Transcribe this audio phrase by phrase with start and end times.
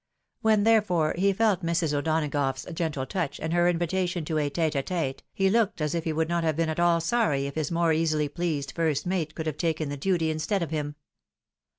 [0.41, 1.93] When, therefore, he felt Mrs.
[1.93, 5.93] O'Donagough's gentle touch, and heard her invitation to a tete a tete, he looked as
[5.93, 9.05] if he would not have been at all sorry if his more easily pleased first
[9.05, 10.95] mate could have taken the duty instead of him.